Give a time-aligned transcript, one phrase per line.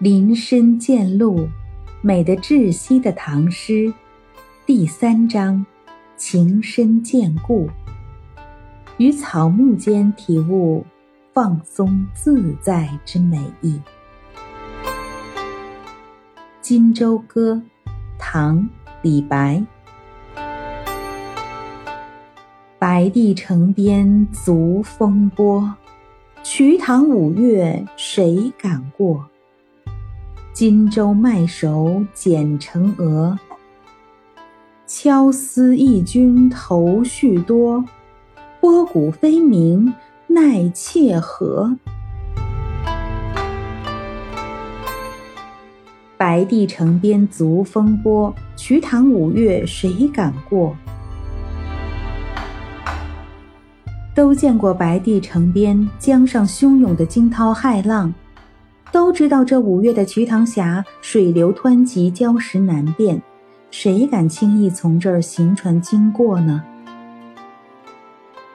[0.00, 1.46] 林深见鹿，
[2.00, 3.92] 美得窒息的唐诗，
[4.64, 5.66] 第三章，
[6.16, 7.68] 情深见故，
[8.96, 10.86] 于草木间体悟
[11.34, 13.78] 放松自在之美意。
[16.62, 17.62] 《荆州歌》，
[18.18, 18.58] 唐·
[19.02, 19.62] 李白。
[22.78, 25.74] 白帝城边足风波，
[26.42, 29.26] 瞿塘五月谁敢过？
[30.60, 33.38] 荆州麦熟剪成鹅，
[34.86, 37.82] 敲丝忆君头绪多。
[38.60, 39.94] 拨鼓飞鸣
[40.26, 41.78] 奈切何？
[46.18, 50.74] 白帝城边足风波，瞿塘五月谁敢过？
[54.14, 58.12] 都见过白帝城边江上汹涌的惊涛骇浪。
[58.92, 63.22] 都知道这五月的瞿塘峡水流湍急，礁石难辨，
[63.70, 66.64] 谁敢轻易从这儿行船经过呢？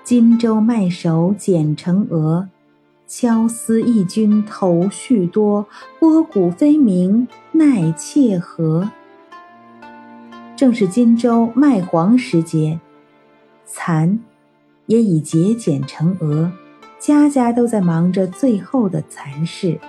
[0.03, 2.49] 荆州麦熟剪成鹅，
[3.07, 5.65] 敲丝一君头绪多。
[5.99, 8.89] 波鼓飞鸣奈切何？
[10.55, 12.79] 正是荆州麦黄时节，
[13.65, 14.19] 蚕
[14.85, 16.51] 也已结茧成蛾，
[16.99, 19.79] 家家都在忙着最后的蚕事。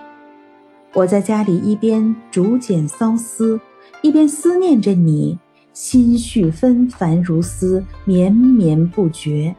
[0.97, 3.61] 我在家里一边竹简搔丝，
[4.01, 5.39] 一边思念着你，
[5.75, 9.55] 心绪纷繁如丝，绵绵不绝。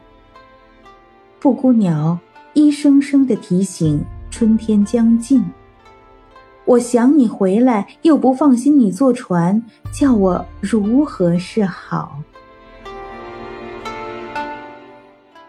[1.38, 2.18] 布谷鸟
[2.54, 5.44] 一声声地提醒春天将近。
[6.64, 12.18] 我想你回来，又不放心你坐船，叫我如何是好？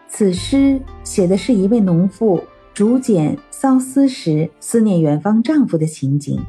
[0.06, 2.40] 此诗写的是一位农妇。
[2.72, 6.40] 竹简骚思时，思念远方丈夫的情景，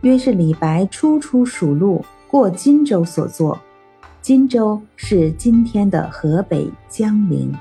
[0.00, 3.56] 约是李白初出蜀路过荆州所作。
[4.20, 7.54] 荆州是今天的河北江陵。